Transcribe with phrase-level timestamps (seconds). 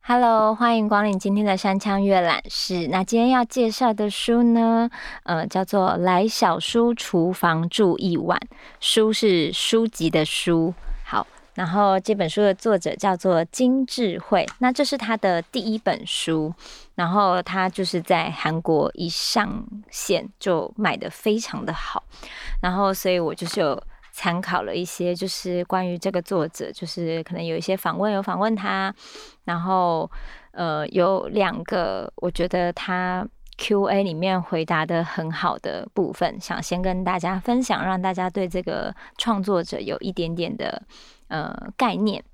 [0.00, 2.86] Hello，欢迎光临今天的山羌阅览室。
[2.86, 4.88] 那今天要介绍的书呢，
[5.24, 8.38] 呃，叫做《来小书厨房住一晚》，
[8.78, 10.72] 书是书籍的书。
[11.58, 16.54] 然后这本书的作者叫做金智慧，那这是他的第一本书，
[16.94, 22.04] 然后他就是在韩国一上线就卖得非常的好，
[22.62, 23.82] 然后所以我就是有。
[24.10, 28.92] 参考了一些，就是关于这个作者，就是可能有一些访问，有访问他，
[29.44, 30.10] 然后
[30.50, 33.24] 呃，有两个我觉得他
[33.58, 40.82] Q&A 里面回答的很好的部分，想先跟大家分享，让大家对这个创作者有一点点的
[41.28, 42.24] 呃概念。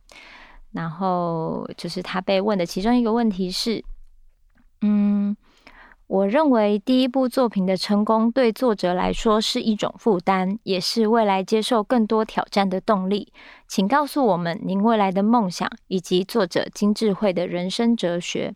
[0.73, 3.85] 然后就是他被问的其中一个问题是，
[4.80, 5.37] 嗯。
[6.07, 13.33] 我认为第一部作品的成功对作者来说是一种负担，也是未来接受更多挑战的动力。
[13.66, 18.55] 请告诉我们您未来的梦想以及作者金智慧的人生哲学。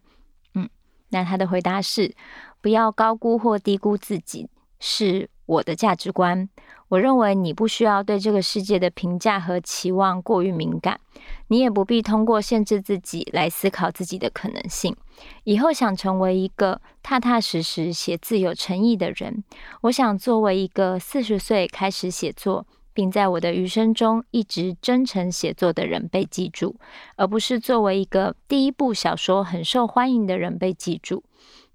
[0.54, 0.68] 嗯，
[1.08, 2.14] 那他的回答是：
[2.60, 6.50] 不要高估或低估自己，是我的价值观。
[6.88, 10.98] 我认为你不需要对这个世界的评价和期望过于敏感，
[11.48, 14.96] 你也不必通过限制自己来思考自己的可能性。
[15.44, 19.44] 以后想成为一个踏踏实实写字有诚意的人，
[19.82, 26.76] 我想作为一个四十岁开始写作，并在我的余生中一直真诚写作的人被记住，
[27.16, 31.22] 而不是作为一个第一部小说很受欢迎的人被记住。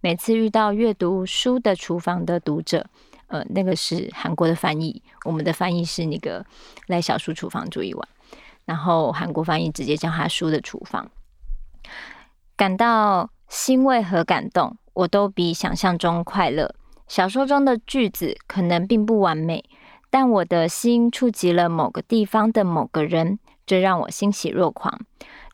[0.02, 2.88] 每次遇到阅读书的厨房的读者。
[3.34, 6.46] 呃，那个是韩国的翻译，我们的翻译是那个
[6.86, 8.08] 来小叔厨房住一晚，
[8.64, 11.10] 然后韩国翻译直接叫他叔的厨房。
[12.56, 16.76] 感到欣慰和感动，我都比想象中快乐。
[17.08, 19.66] 小说中的句子可能并不完美，
[20.12, 25.02] 但我的心触及了某个地方的某个人，这让我欣喜若狂。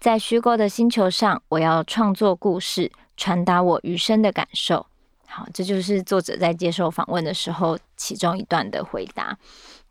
[0.02, 4.88] 在虚构的星球上，我要创作故事，传达我余生的感受。
[5.30, 9.38] 好，这就是作者在接受访问的时候其中一段的回答。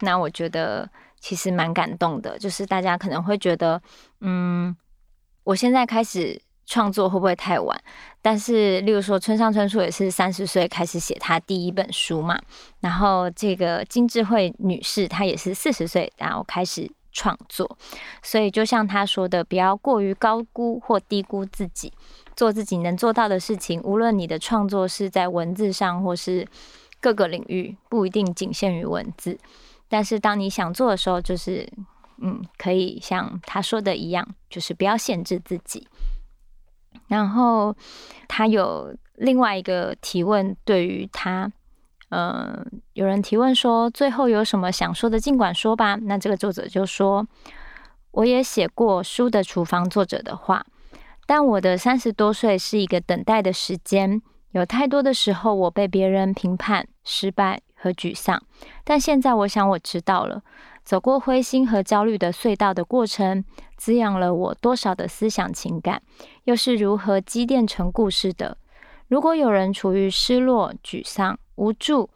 [0.01, 0.89] 那我觉得
[1.21, 3.81] 其实蛮感动的，就是大家可能会觉得，
[4.21, 4.77] 嗯，
[5.45, 7.81] 我现在开始创作会不会太晚？
[8.21, 12.39] 但是，例如说村上春树也是三十岁开始写他第一本书嘛，
[12.81, 17.79] 然后这个金智慧女士她也是四十岁然后开始创作，
[18.23, 21.93] 所以就像她说的，不要过于高估或低估自己。
[22.39, 26.47] 做自己能做到的事情，无论你的创作是在文字上，或是
[27.01, 29.37] 各个领域，不一定仅限于文字。
[29.89, 31.69] 但是，当你想做的时候，就是
[32.19, 35.89] 嗯，可以像他说的一样，就是不要限制自己。
[37.09, 37.75] 然后，
[38.29, 41.51] 他有另外一个提问，对于他，
[42.11, 45.97] 嗯、有人提问说，最后有什么想说的，尽管说吧。
[45.97, 47.27] 那这个作者就说，
[48.13, 50.65] 我也写过书的厨房作者的话。
[51.29, 54.23] 但我的三十多岁是一个等待的时间，
[54.53, 58.43] 有太多的时候我被别人评判、失败和沮丧。
[58.83, 60.43] 但现在我想我知道了，
[60.83, 63.45] 走过灰心和焦虑的隧道的过程，
[63.77, 66.01] 滋养了我多少的思想情感，
[66.45, 68.57] 又是如何积淀成故事的？
[69.09, 72.09] 如果有人处于失落、沮丧、无助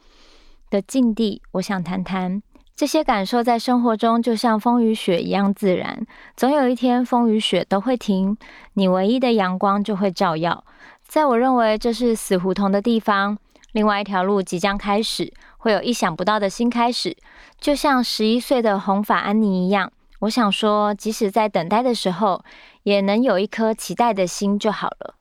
[0.70, 2.42] 的境地，我想谈谈。
[2.74, 6.06] 这些感受在生活中就像风与雪一样自然，
[6.36, 8.36] 总有一天风与雪都会停，
[8.74, 10.64] 你唯一的阳光就会照耀。
[11.06, 13.38] 在我认为这是死胡同的地方，
[13.72, 17.16] 另外一条路即将开始，会有意想不到的新开始，
[17.60, 19.92] 就像十一岁的红发安妮一样。
[20.20, 22.42] 我想说，即使在等待的时候，
[22.84, 25.14] 也能有一颗期待的心就好了。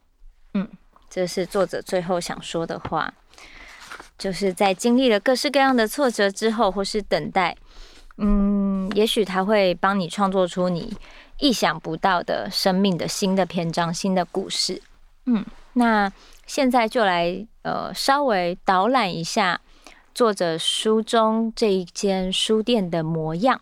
[0.54, 0.68] 嗯，
[1.10, 3.14] 这是作者最后想说的话。
[4.22, 7.58] 就是在经历了各式各样的挫折之后，或是等待，
[8.20, 10.96] 嗯，也许他会帮你创作出你
[11.40, 14.80] 意想不到的生命的新的篇章、新的故事。
[15.26, 15.44] 嗯，
[15.74, 16.12] 那
[16.46, 19.60] 现在就来呃稍微导览一下
[20.14, 23.60] 作者书中这一间书店的模样，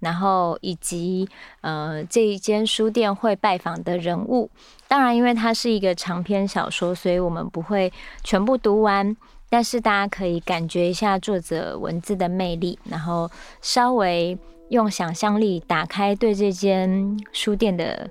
[0.00, 1.28] 然后以及
[1.60, 4.50] 呃这一间书店会拜访的人物。
[4.88, 7.92] 当然，因为它是一个长篇小说，所以我们不会
[8.24, 9.16] 全部读完。
[9.50, 13.28] 但是大家可以感觉一下作者文字的魅力，然后
[13.60, 14.38] 稍微
[14.68, 18.08] 用想象力打开对这间书店的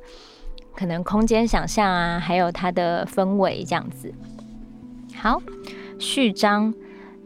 [0.76, 4.14] 可能空间想象啊，还有它的氛围这样子。
[5.16, 5.42] 好，
[5.98, 6.74] 序章：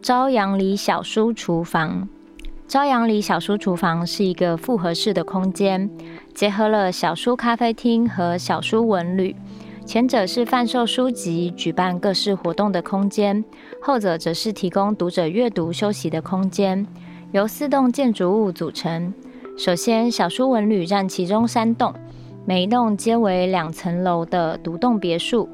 [0.01, 2.07] 朝阳里小书厨房。
[2.68, 5.89] 朝阳里小书厨房是一个复合式的空间，
[6.33, 9.36] 结合了小书咖啡厅和小书文旅。
[9.86, 13.44] 前者是贩售书籍、举办各式活动的空间，
[13.82, 16.86] 后者则是提供读者阅读休息的空间。
[17.32, 19.14] 由四栋建筑物组成。
[19.58, 21.94] 首先，小书文旅占其中三栋，
[22.46, 25.48] 每一栋皆为两层楼的独栋别墅。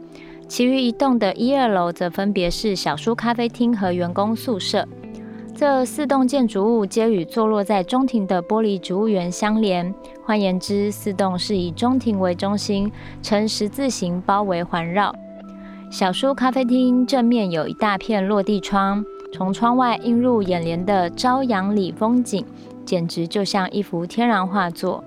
[0.48, 4.88] 其余一栋的一二楼则分别是小书咖啡厅和员工宿舍。
[5.60, 9.94] 这四栋建筑物皆与坐落在中庭的玻璃植物园相连。
[10.24, 12.90] 换言之，四栋是以中庭为中心，
[13.22, 15.14] 呈十字形包围环绕。
[15.92, 19.04] 小书咖啡厅正面有一大片落地窗，
[19.34, 22.46] 从窗外映入眼帘的朝阳里风景，
[22.86, 25.04] 简直就像一幅天然画作。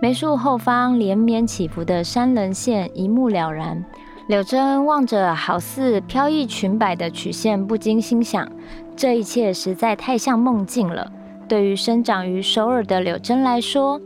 [0.00, 3.84] 梅树后方连绵起伏的山棱线一目了然。
[4.30, 8.48] 柳珍望着好似飘逸裙摆的曲线，不禁心想：
[8.94, 11.10] 这一切实在太像梦境了。
[11.48, 14.00] 对于生长于首尔的柳珍来说，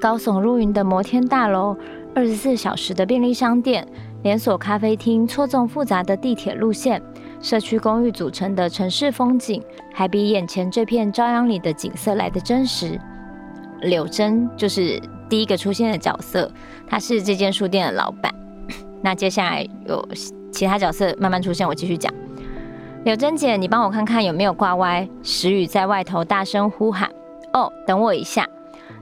[0.00, 1.76] 高耸入云的摩天大楼、
[2.16, 3.86] 二十四小时的便利商店、
[4.24, 7.00] 连锁咖啡厅、错综复杂的地铁路线、
[7.40, 9.62] 社区公寓组成的城市风景，
[9.92, 13.00] 还比眼前这片朝阳里的景色来得真实。
[13.82, 16.50] 柳珍就是第一个出现的角色，
[16.88, 18.34] 他是这间书店的老板。
[19.04, 20.02] 那接下来有
[20.50, 22.10] 其他角色慢慢出现，我继续讲。
[23.04, 25.06] 柳珍姐，你帮我看看有没有挂歪。
[25.22, 27.10] 石宇在外头大声呼喊
[27.52, 28.48] ：“哦，等我一下。”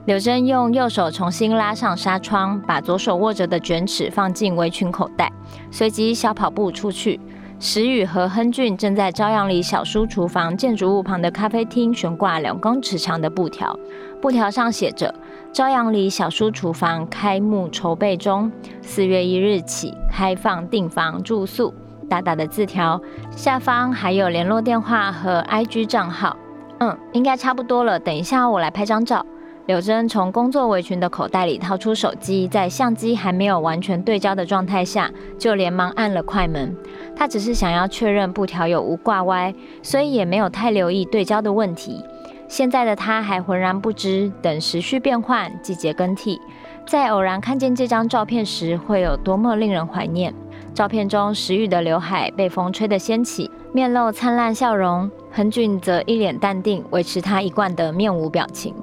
[0.05, 5.31] 柳珍用右手重新拉上纱窗，把左手握着的卷尺放进围裙口袋，
[5.71, 7.17] 随即小跑步出去。
[7.61, 13.79] 石宇和亨俊正在朝阳里小书厨房建筑物旁的咖啡厅悬挂两公尺长的布条，
[14.21, 15.15] 布条上写着
[15.53, 18.51] “朝阳里小书厨房开幕筹备中，
[18.81, 21.71] 四月一日起开放订房住宿”。
[22.09, 26.35] 大大的字条下方还有联络电话和 IG 账号。
[26.79, 27.99] 嗯，应该差不多了。
[27.99, 29.23] 等一下我来拍张照。
[29.67, 36.75] 柳珍从工作围裙的口袋里掏出手机，在相机还没有完全对焦的状态下，就连忙按了快门。
[37.15, 39.53] 她只是想要确认布条有无挂歪，
[39.83, 42.03] 所以也没有太留意对焦的问题。
[42.53, 46.39] 现在的他还浑然不知，等时序变换、季节更替，
[46.85, 50.31] 在偶然看见这张照片时，会有多么令人怀念。
[50.71, 58.75] 照片中，石宇的刘海被风吹得掀起，面露灿烂笑容；亨俊则一脸淡定，维持他一贯的面无表情。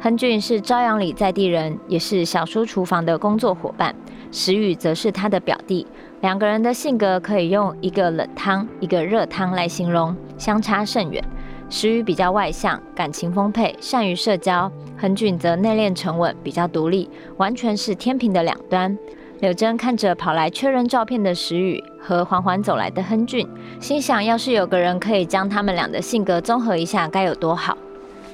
[0.00, 3.94] 亨俊是朝阳里在地人，也是小叔厨房的工作伙伴。
[4.32, 5.86] 石宇则是他的表弟，
[6.22, 11.22] 两个人的性格可以用一个冷汤，一个热汤来形容，相差甚远。
[11.70, 14.68] 石宇比较外向，感情丰沛，善于社交；
[14.98, 18.98] 亨俊则内敛沉稳，比较独立，完全是天平的两端。
[19.38, 23.48] 柳珍看着跑来确认照片的石宇和缓缓走来的亨俊，
[23.80, 27.78] 心想：要是有个人可以将他们俩的性格综合一下，该有多好。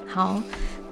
[0.07, 0.43] 好。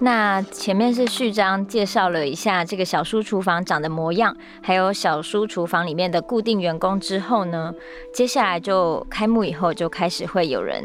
[0.01, 7.73] 那前面是序章，介绍了一下这个小书厨房长的模样，还有小书厨房里面的固定员工之后呢，
[8.13, 10.83] 接下来就开幕以后就开始会有人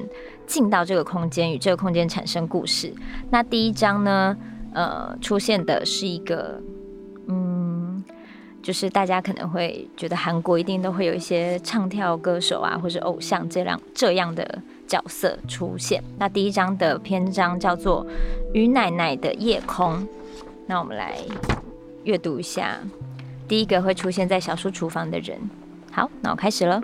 [0.50, 2.92] 进到这个空间，与这个空间产生故事。
[3.30, 4.36] 那第一章呢，
[4.74, 6.60] 呃，出现的是一个，
[7.28, 8.04] 嗯，
[8.63, 14.60] 就是大家可能会觉得韩国一定都会有一些唱跳歌手啊，或是偶像这样这样的。
[14.90, 16.04] 角色出现。
[16.18, 18.04] 那第一章的篇章叫做
[18.56, 19.94] 《于奶奶的夜空》。
[20.66, 21.13] 那我们来
[22.06, 22.80] 阅读一下
[23.48, 25.38] 第一个会出现在小书厨房的人。
[25.92, 26.81] 好，那我开始了。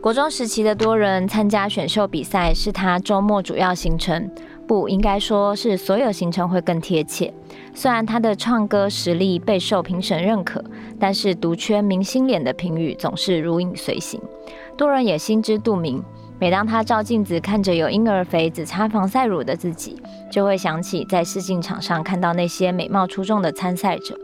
[0.00, 4.30] 国中时期的多人参加选秀比赛是他周末主要行程，
[4.64, 7.34] 不应该说是所有行程会更贴切。
[7.74, 10.64] 虽然他的唱歌实力备受评审认可，
[11.00, 14.20] 但是独缺明星脸的评语总是如影随形。
[14.76, 16.02] 多人也心知肚明。
[16.40, 20.00] 每当他照镜子看着有婴儿肥只擦防晒乳的自己，
[20.30, 24.16] 就会想起在试镜场上看到那些美貌出众的参赛者，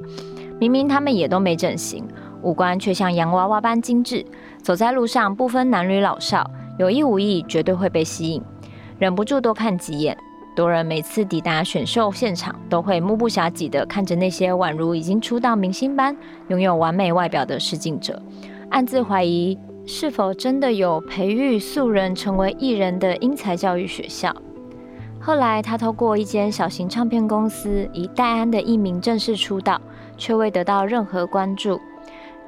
[0.60, 2.06] 明明他们也都没整形，
[2.42, 4.24] 五官却像洋娃娃般精致，
[4.64, 8.42] 走在路上不分男女老少，有意无意绝对会被吸引，
[8.98, 10.16] 忍不住多看几眼。
[10.56, 16.16] 多人每次抵达选秀现场，都会目不暇给地看着那些宛如已经出道明星般
[16.48, 18.18] 拥有完美外表的试镜者，
[18.70, 19.58] 暗自怀疑。
[19.86, 24.34] 是否真的有培育素人成为艺人的英才教育学校？
[25.20, 29.78] 后来，他透过一间小型唱片公司，以戴安的艺名正式出道，
[30.16, 31.78] 却未得到任何关注。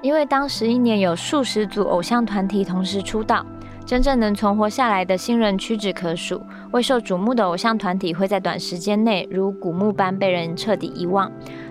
[0.06, 3.44] 因为当时一年有数十组偶像团体同时出道，
[3.84, 6.40] 真正能存活下来的新人屈指可数。
[6.70, 11.28] 未受瞩目的偶像团体会在短时间内如古墓般被人彻底遗忘。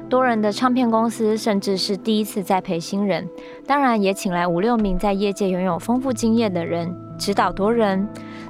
[0.10, 3.25] 多人的唱片公司甚至是第一次栽培新人，
[3.65, 8.06] 当然也请来五六名在业界拥有丰富经验的人指导多人。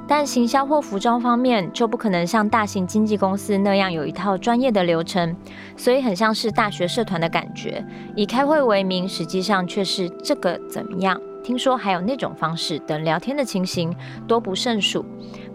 [0.07, 5.35] 但行销或服装方面就不可能像大型经纪公司那样有一套专业的流程，
[5.75, 7.83] 所以很像是大学社团的感觉，
[8.15, 11.19] 以开会为名，实际上却是这个怎么样？
[11.43, 13.95] 听说还有那种方式等聊天的情形
[14.27, 15.05] 多不胜数，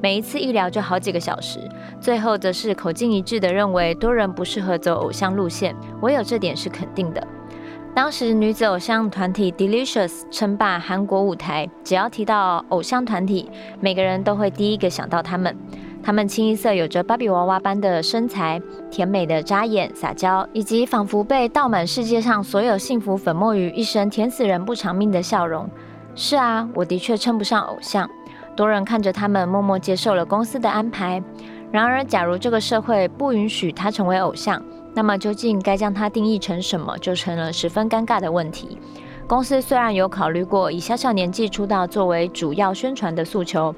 [0.00, 1.58] 每一次一聊就好几个小时，
[2.00, 7.26] 最后则是口径一致的认为多人不适合走偶像路线，唯有这点是肯定的。
[7.92, 15.54] 当时女子偶像团体 Delicious 称霸韩国舞台，只要提到偶像团体，每个人都会第一个想到他们。
[16.02, 25.68] 他们清一色有着芭比娃娃般的身材、甜美的扎眼、撒娇，以及仿佛被倒满世界上所有幸福粉末于一身、甜死人不偿命的笑容。
[26.14, 28.08] 是啊，我的确称不上偶像。
[28.56, 31.22] 多人看着他们，默默接受了公司的安排。
[31.70, 34.60] 然而，假如这个社会不允许他成为偶像，
[34.94, 38.78] 那么究竟该将它定义成什么，就成了十分尴尬的问题。
[39.26, 43.72] 公司虽然有考虑过以小小年纪出道作为主要宣传的诉求，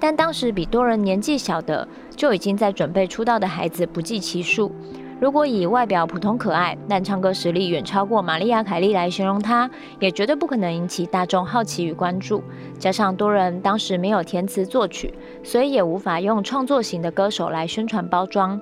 [0.00, 4.72] 但当时比多人年纪小的就已经在准备出道的孩子不计其数。
[5.20, 9.70] 如果以外表普通可爱，但唱歌实力远超过玛丽亚凯莉来形容她，
[10.00, 12.42] 也绝对不可能引起大众好奇与关注。
[12.78, 18.60] 加上多人当时没有填词作曲，所以也无法用创作型的歌手来宣传包装。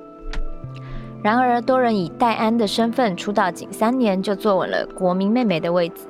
[1.24, 6.02] 然而，多人以戴安的身份出道仅三年，就坐稳了国民妹妹的位置。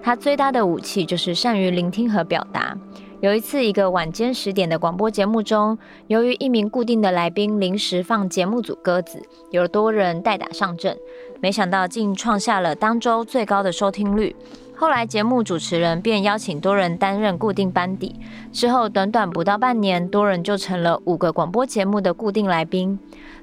[0.00, 2.78] 她最大的武器就是善于聆听和表达。
[3.18, 10.96] 有一次，一个晚间十点的广播节目中，由于一名固定的来宾临时放节目组鸽子，有多人代打上阵，
[11.40, 14.36] 没想到竟创下了当周最高的收听率。
[14.76, 18.14] 后来，节目主持人便邀请多人担任固定班底。
[18.52, 22.96] 之后，短短不到半年，多人就成了五个广播节目的固定来宾。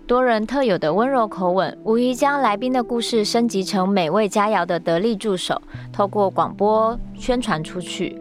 [0.07, 5.61] 多人特有的温柔口吻，无疑将来宾的故事升级成美味佳肴的得力助手，
[5.91, 8.17] 透过广播宣传出去。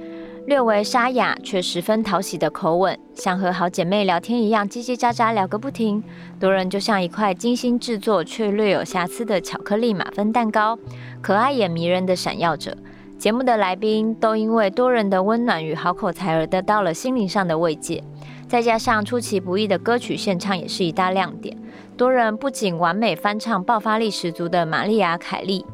[0.47, 6.03] 略为沙哑却十分讨喜的口吻，像和好姐妹聊天一样叽叽喳喳聊个不停。
[6.41, 10.77] 多人就像一块精心制作却略有瑕疵的巧克力马芬蛋糕，
[11.23, 12.77] 可爱也迷人的闪耀着。
[13.17, 18.03] 节目的来宾都因为多人的温暖与好口才而得到了心灵上的慰藉。
[18.49, 21.57] 再加上出其不意的歌曲献唱也是一大亮点。
[21.97, 25.65] 多人不仅完美翻唱爆发力十足的玛丽亚·凯莉，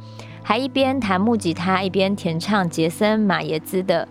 [0.42, 4.06] 还一边弹木吉他一边填唱杰森·马耶兹的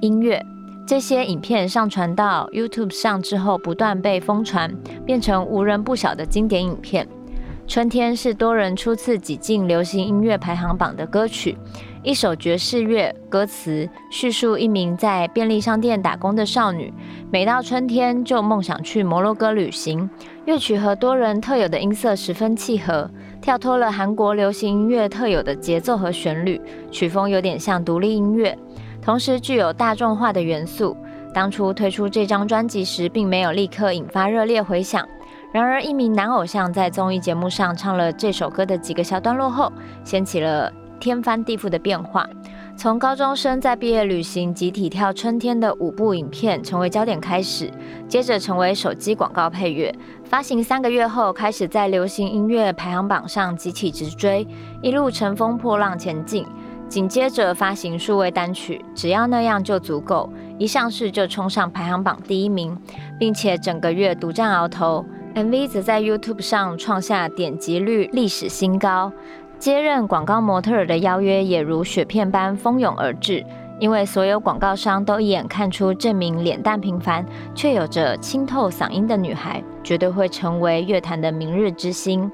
[0.00, 0.44] 音乐。
[0.86, 4.74] 这些影片上传到 YouTube 上之后，不断被疯传，
[5.06, 7.06] 变成无人不晓的经典影片。
[7.68, 11.56] 春天是多人初次挤进流行音乐排行榜的歌曲。
[12.02, 16.90] 一首爵士乐，歌词叙述一名在便利商店打工的少女，
[17.30, 20.08] 每到春天就梦想去摩洛哥旅行。
[20.46, 23.10] 乐曲和多人特有的音色十分契合，
[23.42, 26.58] 跳脱了韩国流行音乐特有的节奏和旋律，
[26.90, 28.56] 曲风有点像独立音乐，
[29.02, 30.96] 同时具有大众化的元素。
[31.34, 35.06] 当初推出这张专辑时，并没有立刻引发热烈回响。
[35.52, 39.70] 然而，一名男偶像在综艺节目上唱了这首歌的几个小段落后，
[40.02, 42.28] 掀起了天翻地覆的变化，
[42.76, 47.70] 从高中生在毕业旅行集体跳春天的舞步影片成为焦点开始，
[48.06, 49.92] 接着成为手机广告配乐，
[50.24, 54.46] 发行三个月后开始在流行音乐排行榜上集起直追，
[54.82, 56.46] 一路乘风破浪前进。
[56.88, 60.28] 紧接着发行数位单曲，只要那样就足够，
[60.58, 62.76] 一上市就冲上排行榜第一名，
[63.16, 65.06] 并且整个月独占鳌头。
[65.36, 69.12] MV 则在 YouTube 上创下点击率历史新高。
[69.60, 73.44] 接任广告模特儿的邀约也如雪片般蜂拥而至，
[73.78, 77.22] 因为所有广告商都一眼看出这名脸蛋平凡
[77.54, 82.32] 却有着清透嗓音的女孩，绝对会成为乐坛的明日之星。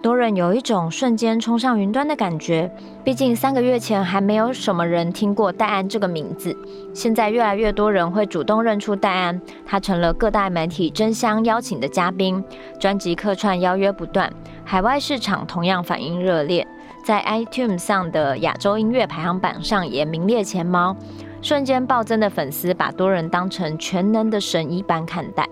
[0.00, 2.70] 多人有一种瞬间冲上云端的感觉，
[3.02, 6.56] 毕竟三个月前还没有什么人听过戴安这个名字，
[6.94, 12.42] 现在越来越多人会主动认出戴安，她成了各大媒体争相邀请的嘉宾，
[12.78, 14.32] 专辑客串邀约不断，
[14.64, 16.66] 海外市场同样反应热烈，
[17.04, 20.96] 在 iTunes 上的亚洲音乐排行榜上也名列前茅，
[21.42, 25.48] 瞬间暴增的粉丝把多人当成全能的神一般看待。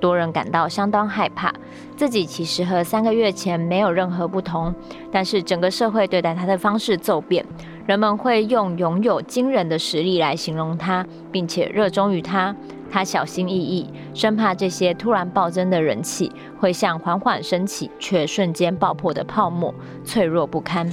[0.00, 1.54] 多人感到相当害怕，
[1.96, 4.74] 自己其实和三个月前没有任何不同，
[5.10, 7.44] 但是整个社会对待他的方式骤变，
[7.86, 12.54] 人们会用拥有惊人的实力来形容他，并且热衷于他。
[12.94, 19.74] 他小心翼翼，生怕这些突然暴增的人气会像缓缓升起却瞬间爆破的泡沫，
[20.04, 20.88] 脆弱不堪。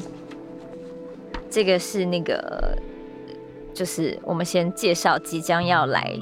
[1.48, 2.75] 这个是那个，
[3.72, 6.17] 就是我们先介绍即将要来。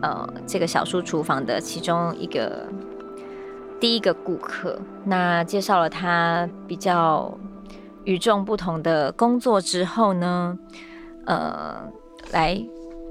[0.00, 2.66] 呃，这个小书厨房的其中一个
[3.78, 7.38] 第一个顾客，那介绍了他比较
[8.04, 10.58] 与众不同的工作之后呢，
[11.26, 11.82] 呃，
[12.32, 12.58] 来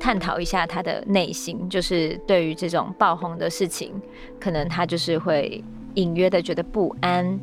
[0.01, 3.93] 探讨一下他的内心，就是对于这种爆红的事情，
[4.39, 7.39] 可能他就是会隐约的觉得不安。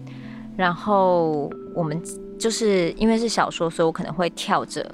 [0.56, 2.02] 然后我们
[2.36, 4.84] 就是因为是小说，所以我可能会跳着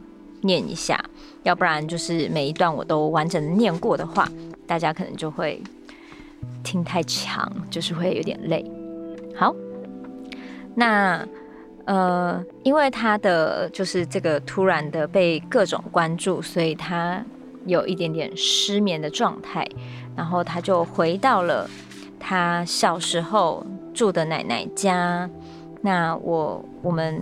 [0.43, 1.03] 念一下，
[1.43, 4.29] 要不然就是每一段我都完整的念过的话，
[4.67, 5.63] 大家可能就会
[6.63, 8.63] 听太长，就是会有点累。
[9.35, 9.57] 好，
[10.75, 11.27] 那。
[11.87, 17.23] 呃，因为他的就是这个突然的被各种关注，所以他
[17.67, 19.67] 有一点点失眠的状态，
[20.17, 21.69] 然后他就回到了
[22.19, 25.29] 他小时候住的奶奶家。
[25.81, 27.21] 那我我们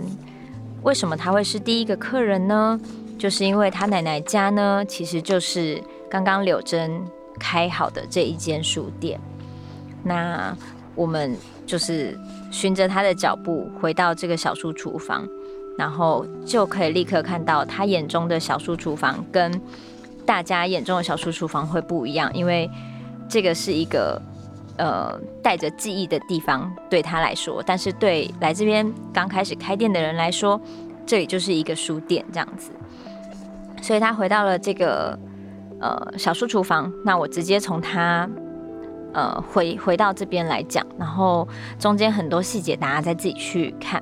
[0.83, 2.79] 为什么他会是第一个客人呢？
[3.17, 7.01] 就是因为他奶奶家呢，其实就是刚刚柳珍
[7.39, 9.19] 开好的这一间书店。
[10.03, 10.55] 那
[10.95, 11.35] 我们
[11.65, 12.17] 就是。
[12.53, 15.27] 循着他的脚步回到这个小书厨房，
[15.75, 19.51] 然后就可以立刻看到他眼中的小书厨房跟
[20.25, 22.69] 大家眼中的小书厨房会不一样，因为
[23.29, 24.21] 这个是一个
[24.77, 30.59] 呃带着记忆的地方对他来说，但是对来这边刚开始开店的人来说，
[31.05, 32.71] 这里就是一个书店这样子。
[33.81, 35.17] 所以他回到了这个
[35.79, 38.29] 呃小书厨房，那我直接从他。
[39.15, 44.01] 呃，回回到这边来讲，然后中间很多细节，大家再自己去看。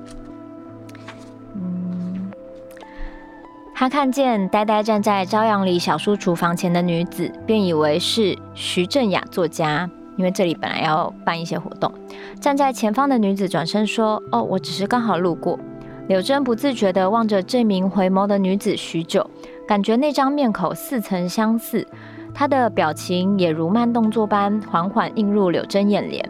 [3.82, 11.92] 他看见呆呆站在朝阳里小书厨房前的女子，便以为是徐正雅作家，因为这里本来要办一些活动。
[12.38, 15.58] 站在前方的女子转身说：“哦，我只是刚好路过。”
[16.06, 19.28] 柳珍不自觉地望着这名回眸的女子许久，
[19.66, 21.84] 感觉那张面孔似曾相似。
[22.32, 26.24] 她的表情也如慢动作般缓缓映入柳珍眼帘。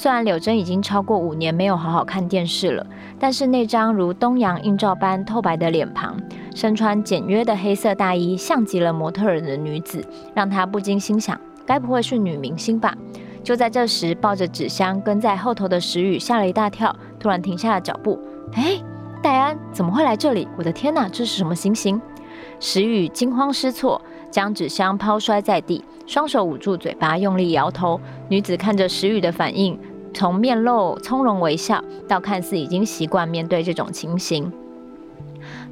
[0.00, 2.86] 虽然柳珍已经超过五年没有好好看电视了，
[3.18, 6.16] 但是那张如东阳映照般透白的脸庞，
[6.54, 10.00] 身穿简约的黑色大衣，像极了模特儿的女子，
[10.32, 11.36] 让他不禁心想：
[11.66, 12.96] 该不会是女明星吧？
[13.42, 18.20] 就在这时，抱着纸箱跟在后头的石宇吓了一大跳，突然停下了脚步。
[18.52, 18.80] 哎，
[19.20, 20.46] 戴安怎么会来这里？
[20.56, 22.00] 我的天哪，这是什么情形？
[22.60, 24.00] 石宇惊慌失措。
[24.30, 28.00] 将纸箱抛摔在地，双手捂住嘴巴，用力摇头。
[28.28, 29.78] 女子看着石宇的反应，
[30.12, 34.52] 从面露从容微笑，到看似已经习惯面对这种情形。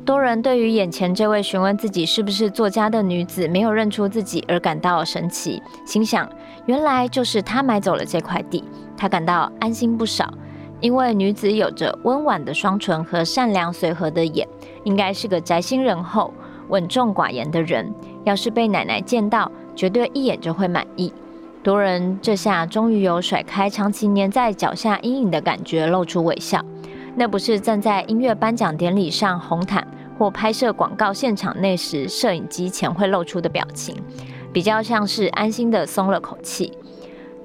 [0.05, 6.31] 多人对于眼前这位询问自己是不是作家的女子没有认出自己而感到神奇，心想：
[6.67, 8.63] 原来就是她买走了这块地。
[8.97, 10.33] 他感到安心不少，
[10.81, 14.47] 因为女子有着温婉的双唇和善良随和的眼，
[14.85, 16.33] 应该是个宅心仁厚、
[16.69, 17.93] 稳重寡言的人。
[18.25, 21.13] 要是被奶奶见到，绝对一眼就会满意。
[21.63, 26.65] 多人这下终于有甩开长期粘在脚下阴影的感觉，露出微笑。
[27.17, 29.87] 那不是站在音乐颁奖典礼上红毯
[30.19, 33.97] 或拍摄广告现场那时摄影机前会露出的表情，
[34.53, 36.73] 比较像是安心的松了口气。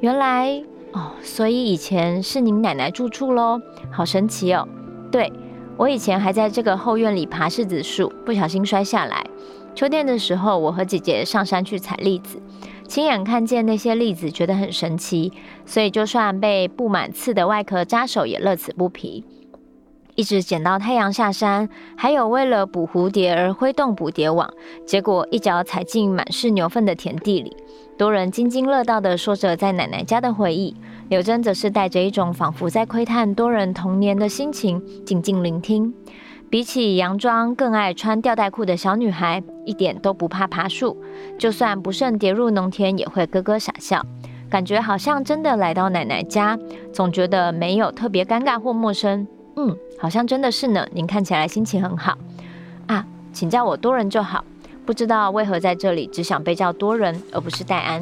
[0.02, 4.68] 原来哦，所以以前是您奶奶住处喽，好神奇哦。
[5.10, 5.32] 对，
[5.78, 9.26] 我以前还在这个后院里爬柿子树，不小心摔下来。
[9.74, 12.42] 秋天的时候，我和姐姐上山去采栗子，
[12.88, 15.32] 亲眼看见那些栗子，觉得很神奇，
[15.66, 19.26] 所以就算被布满刺的外壳扎手，也乐此不疲。
[20.16, 24.54] 一直捡到太阳下山，还有为了捕蝴蝶而挥动捕蝶网，
[24.86, 27.56] 结果一脚踩进满是牛粪的田地里。
[27.98, 30.76] 多人津津乐道地说着在奶奶家的回忆，
[31.12, 35.94] 柳珍则是带着一种仿佛在窥探多人童年的心情，静静聆听。
[36.50, 40.96] 比起洋装更爱穿吊带裤的小女孩，一点都不怕爬树，
[41.38, 44.02] 就算不慎跌入农田，也会咯咯傻笑，
[44.50, 46.58] 感觉好像真的来到奶奶家，
[46.94, 49.28] 总觉得没有特别尴尬或陌生。
[49.58, 50.88] 嗯，好像真的是呢。
[50.94, 52.18] 您看起来心情很好
[52.88, 54.46] 啊，请叫我多人就好。
[54.86, 58.02] 不知道为何在这里只想被叫多人，而不是戴安。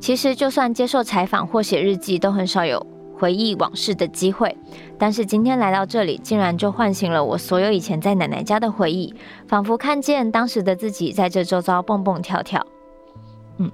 [0.00, 2.84] 其实就算接受采访或写日记，都很少有。
[3.18, 4.56] 回忆往事的机会，
[4.96, 9.12] 但是今天来到这里，竟然就唤醒了我所有以前在奶奶家的回忆，
[9.48, 12.64] 仿佛看见当时的自己在这周遭蹦蹦跳跳。
[13.56, 13.68] 嗯，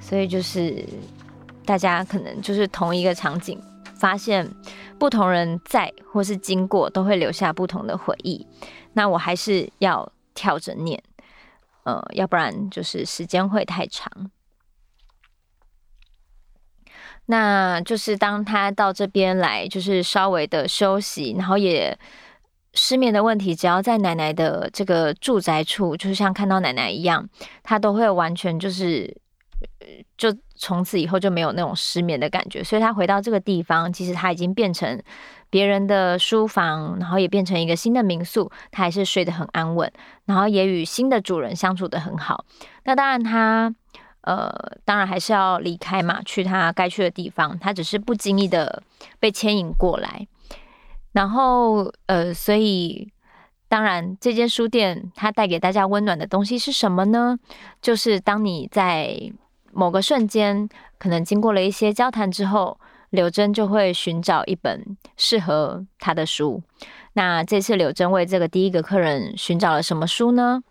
[0.00, 0.84] 所以就是
[1.64, 3.56] 大家可能就是同一个场景，
[3.94, 4.44] 发现
[4.98, 8.44] 不同人在或是经过，都会留下不同的回忆。
[8.94, 11.00] 那我还是要跳着念，
[11.84, 14.10] 呃，要不然就是时间会太长。
[17.26, 21.96] 那就是当他到这边来，就是稍微的休息，然后也
[22.74, 27.28] 失眠的问题，只要在奶奶的这个住宅处，就像看到奶奶一样，
[27.62, 29.16] 他都会完全就是，
[30.16, 32.62] 就从此以后就没有那种失眠的感觉。
[32.62, 35.02] 所以他回到这个地方，其实他已经变成
[35.48, 39.90] 别人的书房，然后也变成一个新的民宿，他还是睡得很安稳，
[40.26, 42.44] 然后也与新的主人相处得很好。
[42.84, 43.74] 那当然他，
[44.26, 44.52] 呃，
[44.84, 47.58] 当然还是要离开嘛，去他该去的地方。
[47.58, 48.82] 他只是不经意的
[49.18, 50.28] 被牵引过来，
[51.12, 53.10] 然后，呃，所以。
[53.68, 57.36] 当然，这间书店它带给大家温暖的东西是什么呢？
[57.82, 59.20] 就是当你在
[59.72, 60.68] 某个瞬间，
[61.00, 62.78] 可能经过了一些交谈之后，
[63.10, 66.62] 柳珍就会寻找一本适合他的书。
[67.14, 70.62] 那这次柳珍为这个第一个客人寻找了什么书呢？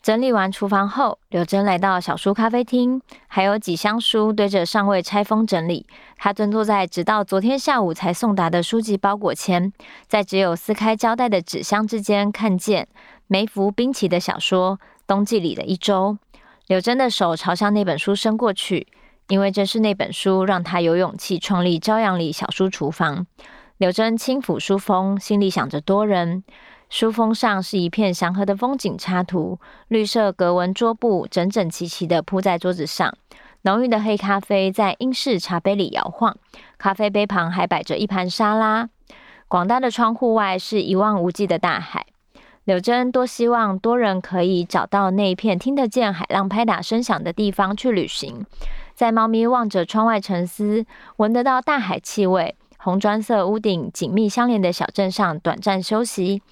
[0.00, 5.86] 整理完厨房后，柳珍来到小书咖啡厅，还有几箱书堆着尚未拆封整理。
[6.16, 9.72] 她蹲坐在直到昨天下午才送达的书籍包裹前，
[10.06, 12.88] 在只有撕开胶带的纸箱之间，看见
[13.26, 16.16] 梅福宾奇的小说《冬季里的一周》。
[16.68, 18.86] 柳珍的手朝向那本书伸过去，
[19.26, 23.26] 因为正是那本书让她有勇气创立朝阳里小书厨房。
[23.78, 26.44] 柳珍轻抚书封，心里想着多人。
[26.90, 33.14] 书封上是一片祥和的风景插图，绿色格纹桌布整整齐齐地铺在桌子上，
[33.62, 36.34] 浓郁的黑咖啡在英式茶杯里摇晃，
[36.78, 38.88] 咖啡杯旁还摆着一盘沙拉。
[39.48, 42.06] 广大的窗户外是一望无际的大海。
[42.64, 48.44] 柳珍多希望多人可以找到那一片听得见海浪拍打声响的地方去旅行，
[48.94, 56.42] 在猫咪望着窗外沉思，闻得到大海气味，红砖色屋顶紧密相连的小镇上短暂休息。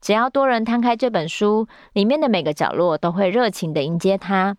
[0.00, 4.56] 只要多人摊开这本书，里面的每个角落都会热情地迎接他。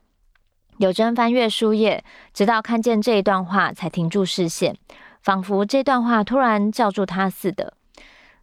[0.77, 4.75] 柳珍翻阅书页，直到看见这一段话，才停住视线，
[5.21, 7.73] 仿佛这段话突然叫住他似的。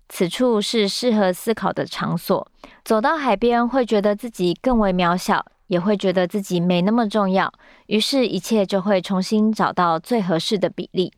[0.08, 2.50] 此处是适合思考的场所。
[2.84, 7.52] 走到海边，会觉得自己更为渺小，也会觉得自己没那么重要。
[7.86, 11.12] 于是，一切就会重新找到最合适的比例。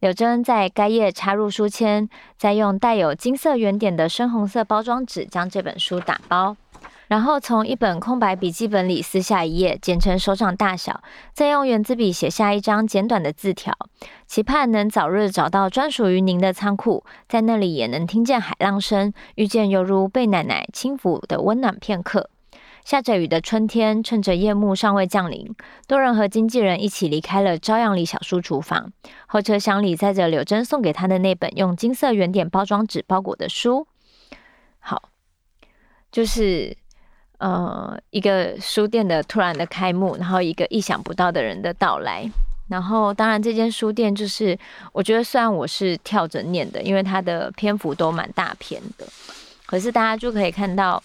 [0.00, 2.08] 柳珍在该页插入书签，
[2.38, 6.56] 再用带有金色圆点的深红色包装纸将这本书打包，
[7.08, 11.02] 然后从一本空白笔记本里撕下一页，剪成手掌大小，
[11.34, 13.76] 再用原子笔写下一张简短的字条，
[14.26, 22.30] 期盼能早日找到专属于您的仓库，在那里也能听见海浪声，遇见犹如被奶奶轻抚的温暖片刻。
[22.90, 25.54] 下着雨的春天，趁着夜幕尚未降临，
[25.86, 28.92] 多人和经纪人一起离开了朝阳里小书厨房。
[29.28, 33.86] 后车厢里载着柳珍送给他的那本用金色圆点包装纸包裹的书。
[34.80, 35.10] 好，
[36.10, 36.76] 就是
[37.38, 42.28] 呃一个书店的突然的开幕，然后一个意想不到的人的到来。
[42.68, 44.58] 然后当然这间书店就是
[44.92, 49.06] 我觉得虽然我是跳着念的，因为它的篇幅都蛮大篇的，
[49.64, 51.00] 可是大家就可以看到。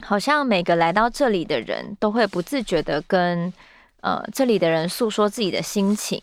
[0.00, 3.52] 好像每个来到这里的人都会不自觉地跟
[4.00, 6.22] 呃这里的人诉说自己的心情，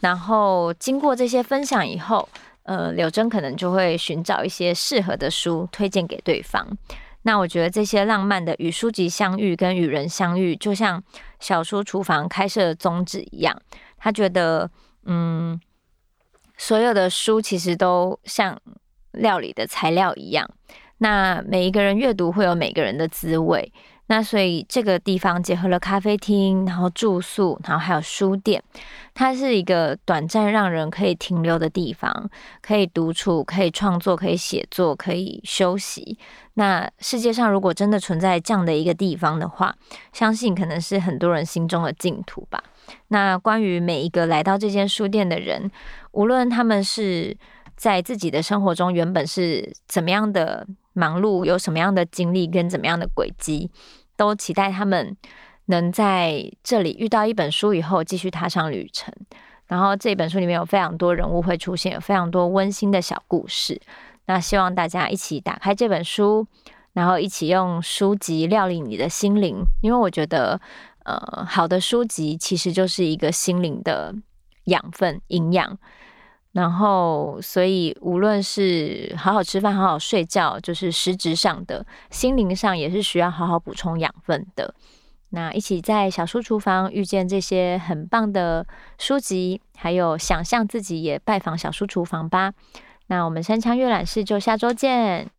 [0.00, 2.28] 然后经过这些分享以后，
[2.62, 6.66] 呃柳珍可能就会寻找一些适合的书推荐给对方。
[7.22, 11.02] 那我觉得这些浪漫的与书籍相遇跟与人相遇，就像
[11.38, 13.60] 小书厨房开设的宗旨一样，
[13.98, 14.70] 他觉得
[15.04, 15.60] 嗯
[16.56, 18.58] 所有的书其实都像
[19.12, 20.48] 料理的材料一样。
[21.02, 23.72] 那每一个人阅读会有每个人的滋味，
[24.08, 28.62] 那所以这个地方结合了咖啡厅，然后住宿，然后还有书店，
[29.14, 32.28] 它是一个短暂让人可以停留的地方，
[32.60, 36.18] 可以独处，可以创作，可以写作，可以休息。
[36.54, 39.74] 那世界上如果真的存在这样的一个地方的话，
[40.12, 42.62] 相信可能是很多人心中的净土吧。
[43.08, 45.70] 那关于每一个来到这间书店的人，
[46.12, 47.34] 无论他们是
[47.74, 50.66] 在自己的生活中原本是怎么样的。
[50.92, 53.70] 忙碌有什么样的经历跟怎么样的轨迹，
[54.16, 55.16] 都期待他们
[55.66, 59.14] 能在这里遇到一本书以后继续踏上旅程。
[59.66, 63.80] 然后这本书里面有非常多人物会出现，有非常多温馨的小故事。
[64.26, 66.46] 那希望大家一起打开这本书，
[66.92, 70.60] 然后一起用书籍料理你的心灵，因为我觉得，
[71.04, 74.12] 呃，好的书籍其实就是一个心灵的
[74.64, 75.78] 养分、营养。
[76.52, 84.74] 然后，所以无论是好好吃饭、好好睡觉，就是实质上的，心灵上也是需要好好补充养分的。
[85.30, 88.66] 那一起在小书厨房遇见这些很棒的
[88.98, 92.52] 书籍，还有想象自己也拜访小书厨房吧。
[93.06, 95.30] 那我们山枪阅览室就下周见。